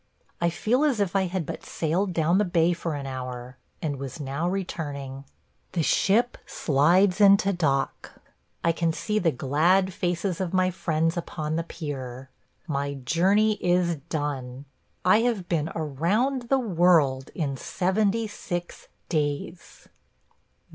I 0.41 0.49
feel 0.49 0.83
as 0.83 0.99
if 0.99 1.15
I 1.15 1.27
had 1.27 1.45
but 1.45 1.63
sailed 1.63 2.11
down 2.11 2.39
the 2.39 2.43
bay 2.43 2.73
for 2.73 2.95
an 2.95 3.05
hour, 3.05 3.59
and 3.83 3.99
was 3.99 4.19
now 4.19 4.49
returning.... 4.49 5.25
The 5.73 5.83
ship 5.83 6.39
slides 6.47 7.21
into 7.21 7.53
dock. 7.53 8.11
I 8.63 8.71
can 8.71 8.93
see 8.93 9.19
the 9.19 9.31
glad 9.31 9.93
faces 9.93 10.41
of 10.41 10.55
my 10.55 10.71
friends 10.71 11.17
upon 11.17 11.55
the 11.55 11.61
pier. 11.61 12.31
My 12.65 12.95
journey 12.95 13.63
is 13.63 13.97
done. 14.09 14.65
I 15.05 15.19
have 15.19 15.47
been 15.47 15.69
around 15.75 16.49
the 16.49 16.57
world 16.57 17.29
in 17.35 17.55
seventy 17.55 18.25
six 18.25 18.87
days. 19.07 19.87